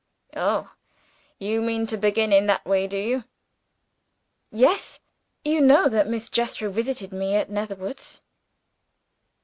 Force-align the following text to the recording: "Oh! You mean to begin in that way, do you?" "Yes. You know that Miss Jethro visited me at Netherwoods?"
"Oh! 0.35 0.71
You 1.37 1.61
mean 1.61 1.85
to 1.85 1.95
begin 1.95 2.33
in 2.33 2.47
that 2.47 2.65
way, 2.65 2.87
do 2.87 2.97
you?" 2.97 3.23
"Yes. 4.51 4.99
You 5.45 5.61
know 5.61 5.89
that 5.89 6.09
Miss 6.09 6.27
Jethro 6.27 6.71
visited 6.71 7.11
me 7.13 7.35
at 7.35 7.51
Netherwoods?" 7.51 8.23